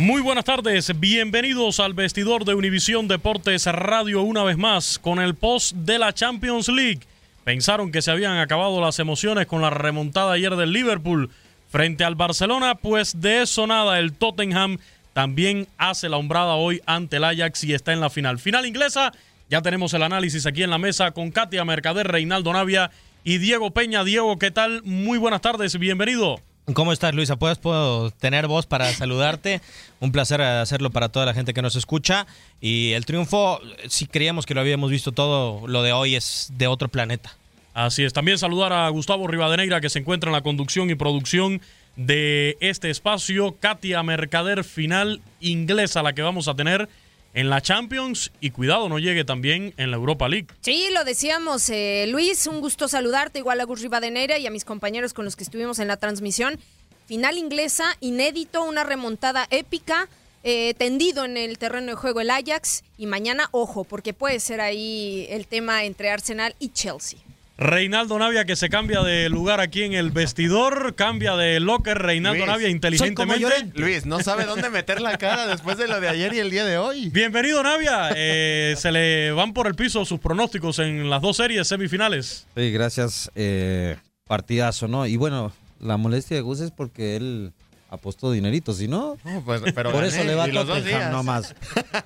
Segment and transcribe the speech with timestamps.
[0.00, 5.34] Muy buenas tardes, bienvenidos al vestidor de Univisión Deportes Radio una vez más con el
[5.34, 7.00] post de la Champions League.
[7.44, 11.28] Pensaron que se habían acabado las emociones con la remontada ayer del Liverpool
[11.68, 14.78] frente al Barcelona, pues de eso nada, el Tottenham
[15.12, 18.38] también hace la hombrada hoy ante el Ajax y está en la final.
[18.38, 19.12] Final inglesa,
[19.50, 22.90] ya tenemos el análisis aquí en la mesa con Katia Mercader, Reinaldo Navia
[23.22, 24.02] y Diego Peña.
[24.02, 24.80] Diego, ¿qué tal?
[24.82, 26.40] Muy buenas tardes, bienvenido.
[26.74, 27.36] ¿Cómo estás, Luisa?
[27.36, 29.60] ¿Puedes puedo tener voz para saludarte?
[30.00, 32.26] Un placer hacerlo para toda la gente que nos escucha.
[32.60, 36.66] Y el triunfo, si creíamos que lo habíamos visto todo, lo de hoy es de
[36.66, 37.34] otro planeta.
[37.74, 38.12] Así es.
[38.12, 41.60] También saludar a Gustavo Rivadeneira, que se encuentra en la conducción y producción
[41.96, 43.56] de este espacio.
[43.58, 46.88] Katia Mercader, final inglesa, la que vamos a tener
[47.34, 50.48] en la Champions y cuidado no llegue también en la Europa League.
[50.60, 54.64] Sí, lo decíamos, eh, Luis, un gusto saludarte, igual a Gus Rivadeneira y a mis
[54.64, 56.58] compañeros con los que estuvimos en la transmisión.
[57.06, 60.08] Final inglesa, inédito, una remontada épica,
[60.42, 64.60] eh, tendido en el terreno de juego el Ajax y mañana, ojo, porque puede ser
[64.60, 67.18] ahí el tema entre Arsenal y Chelsea.
[67.60, 72.38] Reinaldo Navia que se cambia de lugar aquí en el vestidor, cambia de locker Reinaldo
[72.38, 73.70] Luis, Navia inteligentemente.
[73.74, 76.64] Luis, no sabe dónde meter la cara después de lo de ayer y el día
[76.64, 77.10] de hoy.
[77.10, 81.68] Bienvenido Navia, Eh, se le van por el piso sus pronósticos en las dos series
[81.68, 82.46] semifinales.
[82.56, 83.30] Sí, gracias.
[83.34, 85.04] Eh, partidazo, ¿no?
[85.06, 87.52] Y bueno, la molestia de Gus es porque él
[87.90, 91.12] apostó dinerito, si no, No, pues, pero por gané, eso le va a Tottenham, días.
[91.12, 91.54] no más.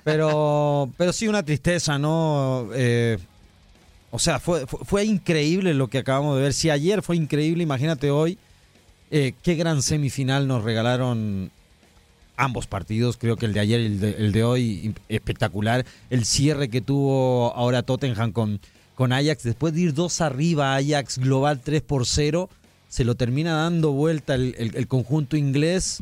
[0.03, 2.67] Pero, pero sí una tristeza, ¿no?
[2.73, 3.17] Eh,
[4.15, 6.53] o sea, fue, fue, increíble lo que acabamos de ver.
[6.53, 8.37] Si ayer fue increíble, imagínate hoy
[9.11, 11.51] eh, qué gran semifinal nos regalaron
[12.37, 13.17] ambos partidos.
[13.17, 15.85] Creo que el de ayer y el de, el de hoy espectacular.
[16.09, 18.59] El cierre que tuvo ahora Tottenham con,
[18.95, 22.49] con Ajax, después de ir dos arriba, Ajax global 3 por 0,
[22.89, 26.01] se lo termina dando vuelta el, el- el conjunto inglés.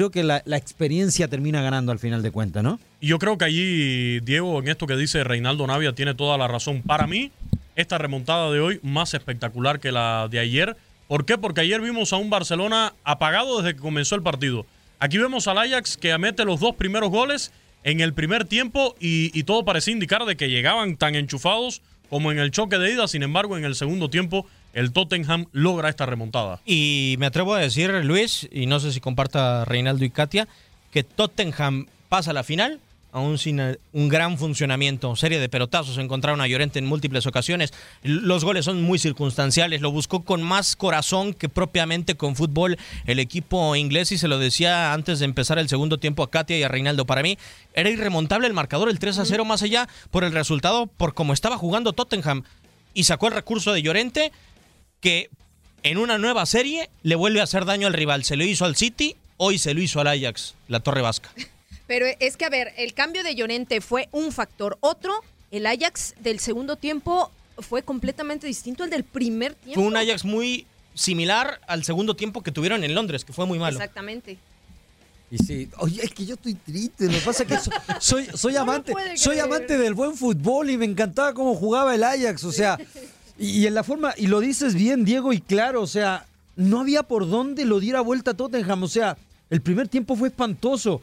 [0.00, 2.80] Creo que la, experiencia termina ganando al final de cuentas, ¿no?
[3.02, 6.80] Yo creo que allí, Diego, en esto que dice Reinaldo Navia, tiene toda la razón.
[6.80, 7.30] Para mí,
[7.76, 10.74] esta remontada de hoy más espectacular que la de ayer.
[11.06, 11.36] ¿Por qué?
[11.36, 14.64] Porque ayer vimos a un Barcelona apagado desde que comenzó el partido.
[15.00, 17.52] Aquí vemos al Ajax que mete los dos primeros goles
[17.84, 22.32] en el primer tiempo y, y todo parecía indicar de que llegaban tan enchufados como
[22.32, 23.06] en el choque de ida.
[23.06, 26.60] Sin embargo, en el segundo tiempo el Tottenham logra esta remontada.
[26.64, 30.48] Y me atrevo a decir, Luis, y no sé si comparta Reinaldo y Katia,
[30.92, 32.80] que Tottenham pasa a la final
[33.12, 37.72] aún sin eh, un gran funcionamiento, serie de pelotazos, encontraron a Llorente en múltiples ocasiones.
[38.02, 43.18] Los goles son muy circunstanciales, lo buscó con más corazón que propiamente con fútbol el
[43.18, 46.62] equipo inglés y se lo decía antes de empezar el segundo tiempo a Katia y
[46.62, 47.04] a Reinaldo.
[47.06, 47.38] Para mí
[47.74, 51.32] era irremontable el marcador, el 3 a 0 más allá por el resultado, por cómo
[51.32, 52.44] estaba jugando Tottenham
[52.94, 54.32] y sacó el recurso de Llorente
[55.00, 55.30] que
[55.82, 58.24] en una nueva serie le vuelve a hacer daño al rival.
[58.24, 61.30] Se lo hizo al City, hoy se lo hizo al Ajax, la Torre Vasca.
[61.86, 64.78] Pero es que, a ver, el cambio de Llorente fue un factor.
[64.80, 65.12] Otro,
[65.50, 69.80] el Ajax del segundo tiempo fue completamente distinto al del primer tiempo.
[69.80, 73.58] Fue un Ajax muy similar al segundo tiempo que tuvieron en Londres, que fue muy
[73.58, 73.76] malo.
[73.76, 74.38] Exactamente.
[75.32, 77.06] Y sí, oye, es que yo estoy triste.
[77.06, 77.58] Lo que pasa es que
[78.00, 82.44] soy, soy, amante, soy amante del buen fútbol y me encantaba cómo jugaba el Ajax.
[82.44, 82.78] O sea,
[83.40, 86.26] y, en la forma, y lo dices bien, Diego, y claro, o sea,
[86.56, 88.82] no había por dónde lo diera vuelta Tottenham.
[88.82, 89.16] O sea,
[89.48, 91.00] el primer tiempo fue espantoso.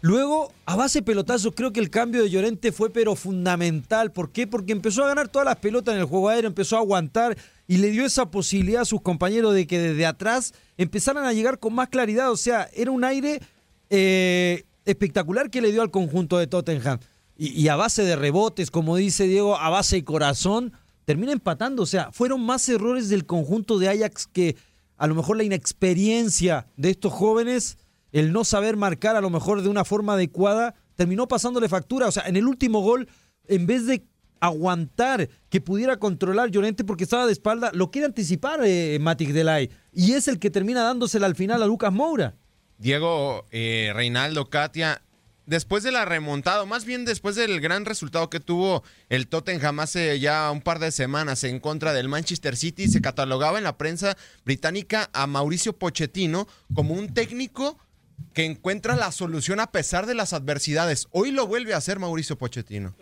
[0.00, 4.12] Luego, a base de pelotazos, creo que el cambio de Llorente fue pero fundamental.
[4.12, 4.46] ¿Por qué?
[4.46, 7.78] Porque empezó a ganar todas las pelotas en el juego aéreo, empezó a aguantar y
[7.78, 11.74] le dio esa posibilidad a sus compañeros de que desde atrás empezaran a llegar con
[11.74, 12.30] más claridad.
[12.30, 13.40] O sea, era un aire
[13.90, 17.00] eh, espectacular que le dio al conjunto de Tottenham.
[17.42, 20.74] Y, a base de rebotes, como dice Diego, a base de corazón,
[21.10, 21.82] termina empatando.
[21.82, 24.54] O sea, fueron más errores del conjunto de Ajax que
[24.96, 27.78] a lo mejor la inexperiencia de estos jóvenes
[28.12, 32.06] el no saber marcar a lo mejor de una forma adecuada, terminó pasándole factura.
[32.06, 33.08] O sea, en el último gol,
[33.48, 34.04] en vez de
[34.38, 39.68] aguantar que pudiera controlar Llorente porque estaba de espalda, lo quiere anticipar eh, Matic Delay.
[39.92, 42.36] Y es el que termina dándosela al final a Lucas Moura.
[42.78, 45.02] Diego, eh, Reinaldo, Katia,
[45.50, 50.20] después de la remontada, más bien después del gran resultado que tuvo el Tottenham hace
[50.20, 54.16] ya un par de semanas en contra del Manchester City, se catalogaba en la prensa
[54.44, 57.78] británica a Mauricio Pochettino como un técnico
[58.32, 61.08] que encuentra la solución a pesar de las adversidades.
[61.10, 62.94] Hoy lo vuelve a hacer Mauricio Pochettino.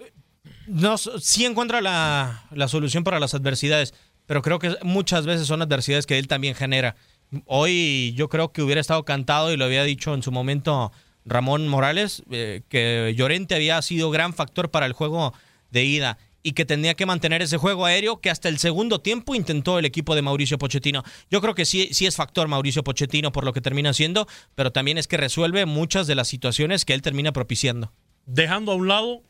[0.66, 3.92] No, sí encuentra la, solución para las adversidades,
[4.24, 6.96] pero creo que muchas veces son adversidades que él también genera.
[7.44, 10.92] Hoy yo creo que hubiera estado cantado y lo había dicho en su momento
[11.28, 15.34] Ramón Morales, eh, que Llorente había sido gran factor para el juego
[15.70, 19.34] de ida y que tenía que mantener ese juego aéreo que hasta el segundo tiempo
[19.34, 21.02] intentó el equipo de Mauricio Pochettino.
[21.30, 24.72] Yo creo que sí, sí es factor Mauricio Pochettino por lo que termina haciendo, pero
[24.72, 27.92] también es que resuelve muchas de las situaciones que él termina propiciando.
[28.26, 29.22] Dejando a un lado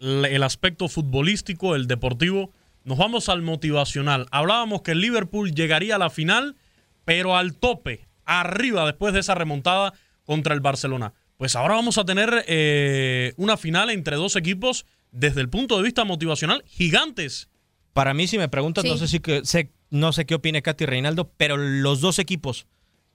[0.00, 2.50] el aspecto futbolístico, el deportivo,
[2.84, 4.26] nos vamos al motivacional.
[4.30, 6.56] Hablábamos que el Liverpool llegaría a la final,
[7.04, 9.92] pero al tope, arriba después de esa remontada
[10.24, 11.14] contra el Barcelona.
[11.36, 15.82] Pues ahora vamos a tener eh, una final entre dos equipos desde el punto de
[15.82, 17.48] vista motivacional gigantes.
[17.92, 20.86] Para mí, si me preguntas, no sé si que, sé, no sé qué opine Katy
[20.86, 22.66] Reinaldo, pero los dos equipos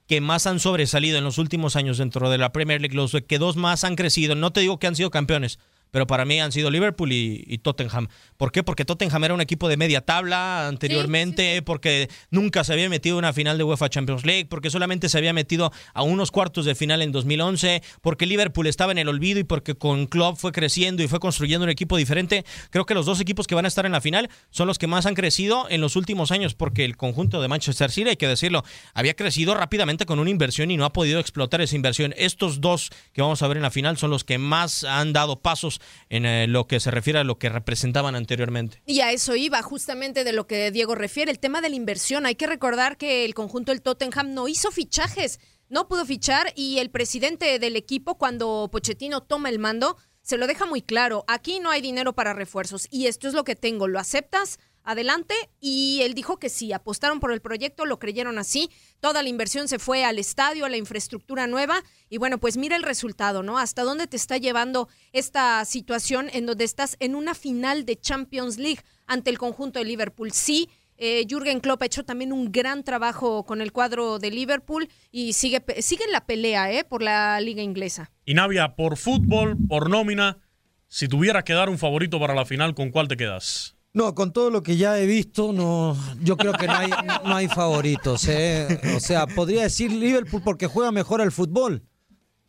[0.07, 3.39] que más han sobresalido en los últimos años dentro de la Premier League, los que
[3.39, 5.59] dos más han crecido, no te digo que han sido campeones,
[5.91, 8.07] pero para mí han sido Liverpool y, Tottenham.
[8.37, 8.63] ¿Por qué?
[8.63, 13.19] Porque Tottenham era un equipo de media tabla anteriormente, porque nunca se había metido en
[13.19, 16.75] una final de UEFA Champions League, porque solamente se había metido a unos cuartos de
[16.75, 21.03] final en 2011, porque Liverpool estaba en el olvido y porque con Klopp fue creciendo
[21.03, 22.45] y fue construyendo un equipo diferente.
[22.69, 24.87] Creo que los dos equipos que van a estar en la final son los que
[24.87, 28.27] más han crecido en los últimos años, porque el conjunto de Manchester City, hay que
[28.27, 28.63] decirlo,
[28.93, 32.13] había crecido rápidamente con una inversión y no ha podido explotar esa inversión.
[32.17, 35.39] Estos dos que vamos a ver en la final son los que más han dado
[35.39, 35.76] pasos
[36.09, 38.81] en eh, lo que se refiere a lo que representaban anteriormente.
[38.85, 42.25] Y a eso iba justamente de lo que Diego refiere, el tema de la inversión.
[42.25, 46.79] Hay que recordar que el conjunto del Tottenham no hizo fichajes, no pudo fichar y
[46.79, 51.61] el presidente del equipo cuando Pochettino toma el mando se lo deja muy claro, aquí
[51.61, 54.59] no hay dinero para refuerzos y esto es lo que tengo, ¿lo aceptas?
[54.87, 59.29] adelante y él dijo que sí, apostaron por el proyecto, lo creyeron así, toda la
[59.29, 63.43] inversión se fue al estadio, a la infraestructura nueva y bueno, pues mira el resultado,
[63.43, 63.57] ¿no?
[63.57, 68.57] Hasta dónde te está llevando esta situación en donde estás en una final de Champions
[68.57, 70.31] League ante el conjunto de Liverpool.
[70.31, 74.89] Sí, eh, Jürgen Klopp ha hecho también un gran trabajo con el cuadro de Liverpool
[75.11, 76.83] y sigue, sigue en la pelea ¿eh?
[76.83, 78.11] por la liga inglesa.
[78.25, 80.39] Y Navia, por fútbol, por nómina,
[80.87, 83.76] si tuviera que dar un favorito para la final, ¿con cuál te quedas?
[83.97, 86.91] No, con todo lo que ya he visto, no, yo creo que no hay,
[87.25, 88.27] no hay favoritos.
[88.27, 88.79] ¿eh?
[88.95, 91.81] O sea, podría decir Liverpool porque juega mejor al fútbol.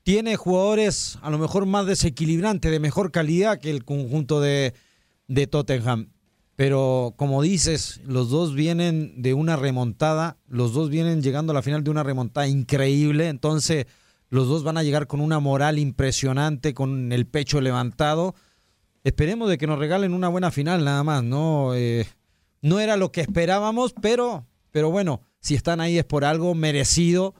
[0.03, 4.75] Tiene jugadores a lo mejor más desequilibrantes, de mejor calidad que el conjunto de,
[5.27, 6.11] de Tottenham.
[6.55, 11.63] Pero como dices, los dos vienen de una remontada, los dos vienen llegando a la
[11.63, 13.87] final de una remontada increíble, entonces
[14.29, 18.35] los dos van a llegar con una moral impresionante, con el pecho levantado
[19.05, 21.75] esperemos de que nos regalen una buena final nada más, ¿no?
[21.75, 22.07] Eh,
[22.61, 27.35] no era lo que esperábamos, pero, pero bueno, si están ahí es por algo merecido.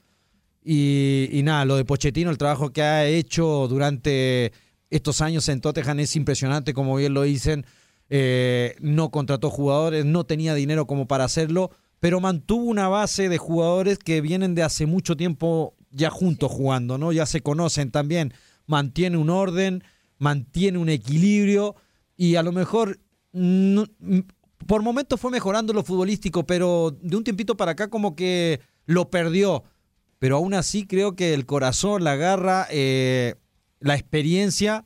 [0.71, 4.53] Y, nada, lo de Pochettino, el trabajo que ha hecho durante
[4.91, 7.65] estos años en Tottenham es impresionante, como bien lo dicen.
[8.11, 13.39] Eh, no contrató jugadores, no tenía dinero como para hacerlo, pero mantuvo una base de
[13.39, 17.13] jugadores que vienen de hace mucho tiempo ya juntos jugando, ¿no?
[17.13, 18.35] Ya se conocen también.
[18.67, 19.83] Mantiene un orden,
[20.19, 21.77] mantiene un equilibrio
[22.17, 22.99] y a lo mejor
[24.67, 29.11] por momentos fue mejorando lo futbolístico, pero de un tiempito para acá como que lo
[29.11, 29.65] perdió.
[30.19, 33.37] Pero aún así creo que el corazón, la garra, eh,
[33.81, 34.85] la experiencia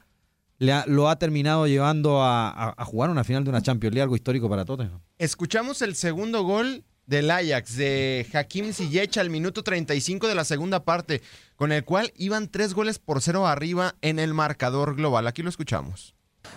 [0.87, 4.65] lo ha terminado llevando a, jugar una final de una Champions League, algo histórico para
[4.65, 5.01] Tottenham.
[5.19, 10.85] Escuchamos el segundo gol del Ajax de Hakim Ziyech al minuto 35 de la segunda
[10.85, 11.23] parte,
[11.57, 15.27] con el cual iban tres goles por cero arriba en el marcador global.
[15.27, 16.15] Aquí lo escuchamos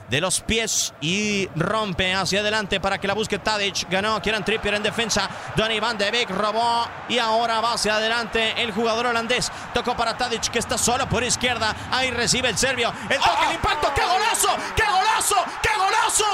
[0.10, 3.90] de los pies y rompe hacia adelante para que la busque Tadic.
[3.90, 5.28] Ganó Kieran Trippier en defensa.
[5.56, 9.52] Donny Van de Beek robó y ahora va hacia adelante el jugador holandés.
[9.74, 11.76] Tocó para Tadic que está solo por izquierda.
[11.92, 12.94] Ahí recibe el serbio.
[13.10, 13.92] El toque, el impacto.
[13.96, 14.50] ¡Qué golazo!
[14.76, 15.36] ¡Qué golazo!
[15.62, 16.26] ¡Qué golazo!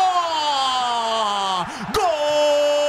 [1.94, 2.81] de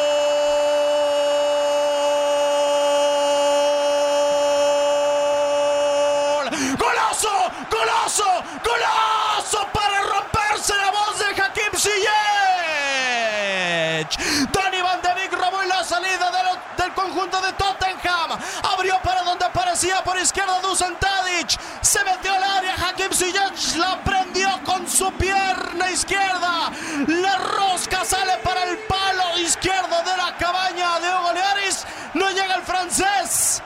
[20.04, 21.59] por izquierda Dusan Tadic.
[21.80, 22.75] Se metió al área.
[22.75, 26.73] Hakim Ziyech la prendió con su pierna izquierda.
[27.09, 31.87] La rosca sale para el palo izquierdo de la cabaña de Hugo Learis.
[32.14, 33.62] No llega el francés.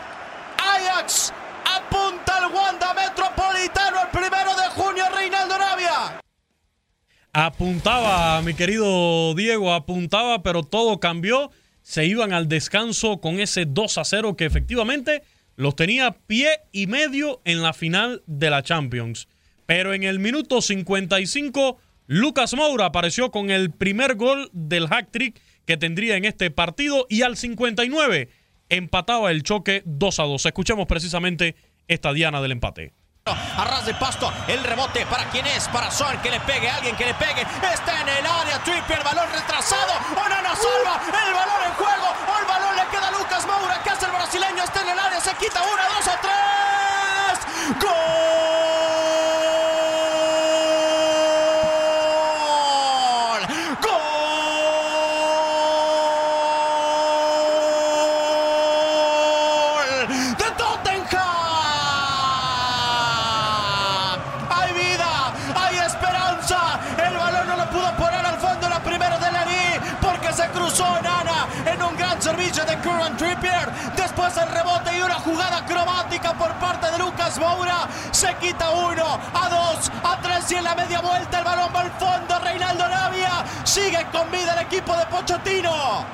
[0.59, 1.33] Ajax
[1.77, 5.05] apunta al Wanda Metropolitano el primero de junio.
[5.15, 6.21] Reinaldo Arabia.
[7.33, 11.51] Apuntaba, mi querido Diego, apuntaba, pero todo cambió
[11.87, 15.23] se iban al descanso con ese 2 a 0 que efectivamente
[15.57, 19.29] los tenía pie y medio en la final de la Champions.
[19.67, 25.41] Pero en el minuto 55, Lucas Moura apareció con el primer gol del hack trick
[25.65, 28.29] que tendría en este partido y al 59
[28.69, 30.47] empataba el choque 2 a 2.
[30.47, 31.57] Escuchemos precisamente
[31.89, 32.93] esta diana del empate.
[33.27, 37.07] Arras de pasto, el rebote para quien es, para Son, que le pegue, alguien que
[37.07, 37.43] le pegue,
[37.75, 42.07] está en el área, Trippier, balón retrasado, Onana salva, el balón en juego,
[45.39, 48.26] quita una, dos o tres, gol.
[75.67, 77.89] Cromática por parte de Lucas Moura.
[78.11, 81.81] Se quita uno, a dos, a tres y en la media vuelta el balón va
[81.81, 82.39] al fondo.
[82.39, 86.07] Reinaldo Navia sigue con vida el equipo de Pochettino.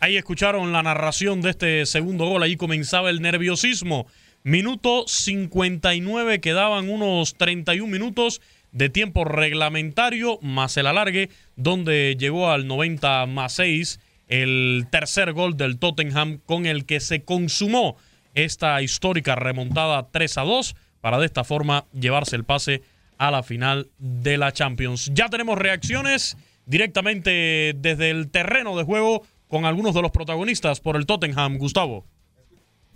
[0.00, 2.42] Ahí escucharon la narración de este segundo gol.
[2.42, 4.06] Ahí comenzaba el nerviosismo.
[4.42, 8.40] Minuto 59, quedaban unos 31 minutos
[8.72, 14.00] de tiempo reglamentario más el alargue, donde llegó al 90 más 6
[14.32, 17.98] el tercer gol del Tottenham con el que se consumó
[18.32, 22.82] esta histórica remontada 3 a 2 para de esta forma llevarse el pase
[23.18, 25.10] a la final de la Champions.
[25.12, 30.96] Ya tenemos reacciones directamente desde el terreno de juego con algunos de los protagonistas por
[30.96, 32.06] el Tottenham, Gustavo.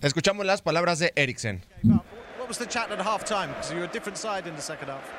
[0.01, 1.63] Escuchamos las palabras de Eriksen.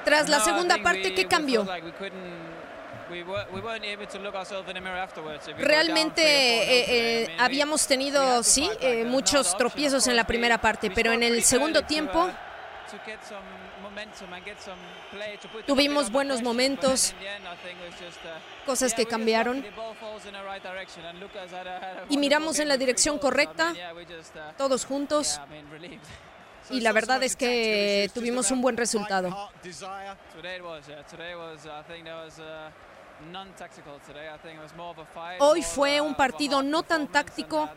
[0.04, 1.68] Tras la segunda parte, ¿qué cambió?
[5.58, 11.24] Realmente eh, eh, habíamos tenido, sí, eh, muchos tropiezos en la primera parte, pero en
[11.24, 12.30] el segundo tiempo
[15.66, 17.14] tuvimos buenos momentos,
[18.66, 19.66] cosas que cambiaron.
[22.10, 23.74] y miramos en la dirección correcta,
[24.58, 25.40] todos juntos.
[26.70, 29.52] y la verdad es que tuvimos un buen resultado.
[35.40, 37.70] Hoy fue un partido no tan táctico,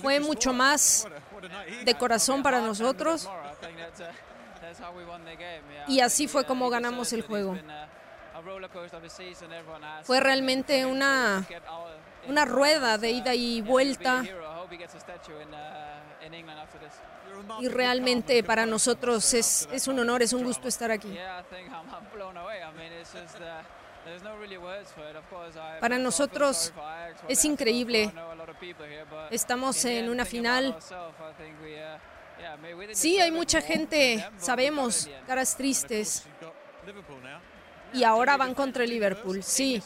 [0.00, 1.06] fue mucho más
[1.84, 3.28] de corazón para nosotros.
[5.88, 7.56] y así fue como ganamos el juego.
[10.04, 11.46] Fue realmente una,
[12.26, 14.24] una rueda de ida y vuelta.
[17.60, 21.16] y realmente para nosotros es, es un honor, es un gusto estar aquí.
[25.80, 26.72] Para nosotros
[27.28, 28.12] es increíble.
[29.30, 30.76] Estamos en una final.
[32.92, 36.24] Sí, hay mucha gente, sabemos, caras tristes.
[37.92, 39.80] Y ahora van contra el Liverpool, sí.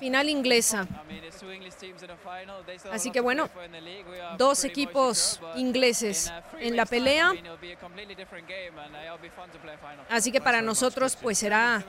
[0.00, 0.86] Final inglesa.
[2.92, 3.48] Así que bueno,
[4.36, 7.32] dos equipos ingleses en la pelea.
[10.10, 11.82] Así que para nosotros pues será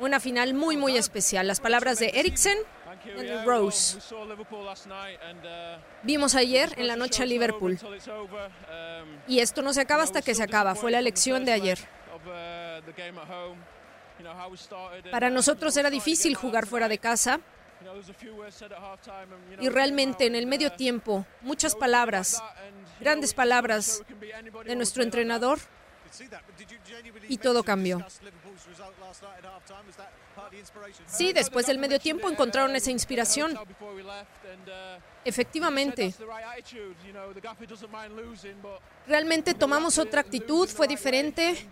[0.00, 1.46] una final muy muy especial.
[1.46, 2.58] Las palabras de Eriksen
[3.04, 3.98] en Rose.
[6.02, 7.78] Vimos ayer en la noche a Liverpool.
[9.28, 10.74] Y esto no se acaba hasta que se acaba.
[10.74, 11.78] Fue la elección de ayer.
[15.10, 17.40] Para nosotros era difícil jugar fuera de casa.
[19.58, 22.42] Y realmente en el medio tiempo, muchas palabras,
[23.00, 24.02] grandes palabras
[24.66, 25.60] de nuestro entrenador
[27.28, 28.04] y todo cambió.
[31.06, 33.58] Sí, después del medio tiempo encontraron esa inspiración.
[35.24, 36.14] Efectivamente.
[39.06, 41.66] Realmente tomamos otra actitud, fue diferente.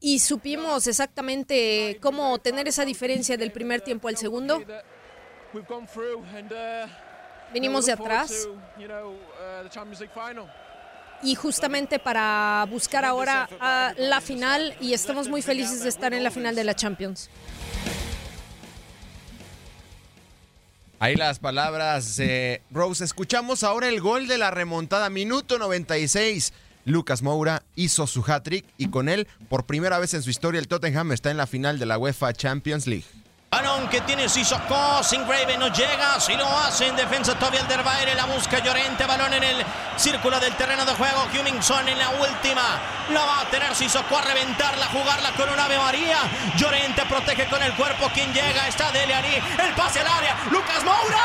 [0.00, 4.62] Y supimos exactamente cómo tener esa diferencia del primer tiempo al segundo.
[7.52, 8.48] Venimos de atrás.
[11.22, 16.24] Y justamente para buscar ahora a la final y estamos muy felices de estar en
[16.24, 17.30] la final de la Champions.
[20.98, 23.04] Ahí las palabras de Rose.
[23.04, 26.52] Escuchamos ahora el gol de la remontada, minuto 96.
[26.84, 30.68] Lucas Moura hizo su hat-trick y con él, por primera vez en su historia, el
[30.68, 33.04] Tottenham está en la final de la UEFA Champions League.
[33.62, 38.24] Balón que tiene Sissoko, Singrave no llega, si lo hace en defensa todavía Alderweireld, la
[38.24, 39.64] busca Llorente, balón en el
[39.96, 44.22] círculo del terreno de juego, Hummingson en la última, la va a tener Sissoko a
[44.22, 46.18] reventarla, jugarla con un Ave María,
[46.56, 50.82] Llorente protege con el cuerpo, quien llega está Dele Ali, el pase al área, Lucas
[50.82, 51.22] Moura.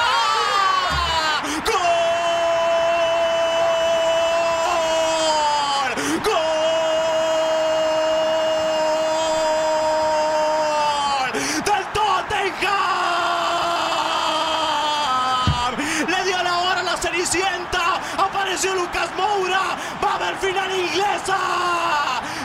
[20.03, 21.37] Va a haber final inglesa.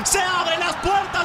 [0.05, 0.75] Se abren las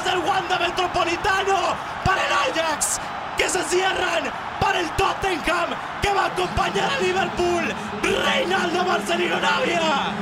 [0.08, 3.00] del Wanda Metropolitano para el Ajax.
[3.36, 4.24] Que se cierran
[4.60, 5.70] para el Tottenham.
[6.02, 7.64] Que va a acompañar a Liverpool.
[8.02, 10.14] Reinaldo Marcelino Navia.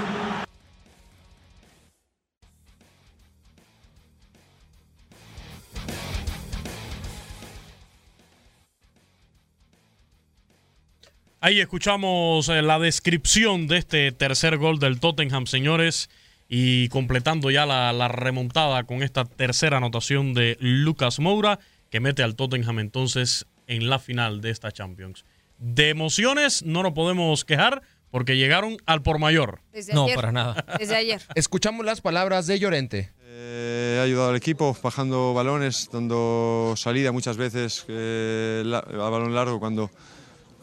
[11.40, 16.10] Ahí escuchamos eh, la descripción de este tercer gol del Tottenham, señores,
[16.48, 21.58] y completando ya la, remontada con esta tercera anotación de Lucas Moura,
[21.90, 25.24] que mete al Tottenham entonces en la final de esta Champions.
[25.58, 29.60] De emociones no nos podemos quejar porque llegaron al por mayor.
[29.92, 30.64] no, para nada.
[30.78, 31.22] Desde ayer.
[31.34, 33.12] Escuchamos las palabras de Llorente.
[33.24, 39.58] Eh, he ayudado al equipo bajando balones, dando salida muchas veces eh, a balón largo
[39.58, 39.90] cuando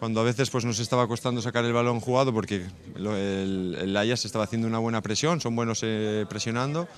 [0.04, 2.66] cuando a veces pues, nos estaba costando sacar el balón jugado porque
[2.98, 6.90] el, el Ajax estaba haciendo una buena presión, son buenos eh, presionando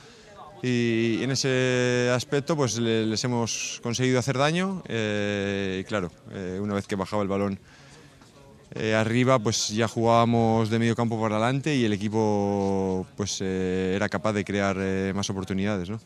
[0.64, 6.74] y en ese aspecto pues les hemos conseguido hacer daño eh, y claro, eh, una
[6.74, 7.60] vez que bajaba el balón
[8.96, 14.34] arriba pues ya jugábamos de medio campo para adelante y el equipo pues era capaz
[14.34, 14.78] de crear
[15.14, 15.92] más oportunidades.
[15.92, 16.00] ¿no?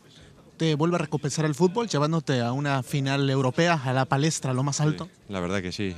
[0.58, 4.62] te vuelve a recompensar el fútbol llevándote a una final europea, a la palestra, lo
[4.62, 5.08] más alto?
[5.30, 5.96] la verdad que sí.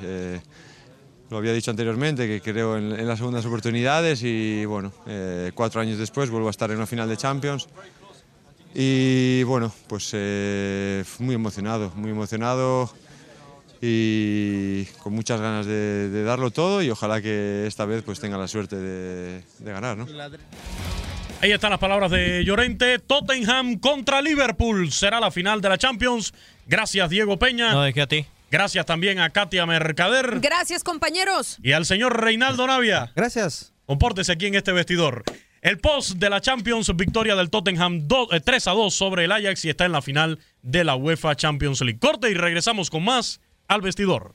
[1.32, 5.96] Lo había dicho anteriormente, que creo en, las segundas oportunidades y bueno, eh, cuatro años
[5.96, 7.68] después vuelvo a estar en una final de Champions.
[8.74, 12.92] Y bueno, pues eh, muy emocionado, muy emocionado
[13.80, 18.46] y con muchas ganas de, darlo todo y ojalá que esta vez pues tenga la
[18.46, 19.96] suerte de, ganar.
[19.96, 20.06] ¿no?
[21.40, 22.98] Ahí están las palabras de Llorente.
[22.98, 26.34] Tottenham contra Liverpool será la final de la Champions.
[26.66, 27.72] Gracias, Diego Peña.
[27.72, 28.26] No, de a ti.
[28.52, 30.38] Gracias también a Katia Mercader.
[30.40, 31.56] Gracias, compañeros.
[31.62, 33.10] Y al señor Reinaldo Navia.
[33.16, 33.72] Gracias.
[33.86, 35.24] Compórtese aquí en este vestidor.
[35.62, 39.64] El post de la Champions, victoria del Tottenham 3 eh, a 2 sobre el Ajax
[39.64, 41.98] y está en la final de la UEFA Champions League.
[41.98, 44.34] Corte y regresamos con más al vestidor.